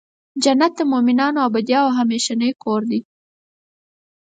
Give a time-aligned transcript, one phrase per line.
[0.43, 2.99] جنت د مؤمنانو ابدې او همیشنی کور دی.